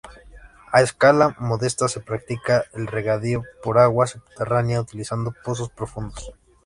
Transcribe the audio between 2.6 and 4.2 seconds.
el regadío por agua